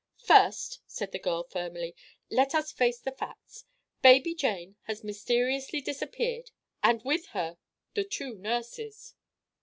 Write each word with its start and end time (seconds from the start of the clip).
"First," 0.25 0.79
said 0.87 1.11
the 1.11 1.19
girl, 1.19 1.43
firmly, 1.43 1.95
"let 2.31 2.55
us 2.55 2.71
face 2.71 2.97
the 2.99 3.11
facts. 3.11 3.65
Baby 4.01 4.33
Jane 4.33 4.75
has 4.85 5.03
mysteriously 5.03 5.79
disappeared, 5.79 6.49
and 6.81 7.03
with 7.03 7.27
her 7.37 7.59
the 7.93 8.03
two 8.03 8.33
nurses." 8.33 9.13